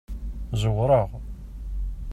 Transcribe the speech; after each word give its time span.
Zerrweɣ. 0.61 1.09